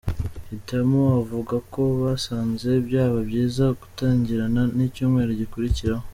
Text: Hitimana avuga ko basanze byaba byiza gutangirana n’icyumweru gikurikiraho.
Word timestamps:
Hitimana 0.49 1.13
avuga 1.21 1.55
ko 1.73 1.81
basanze 2.01 2.69
byaba 2.87 3.17
byiza 3.29 3.65
gutangirana 3.79 4.61
n’icyumweru 4.75 5.31
gikurikiraho. 5.43 6.05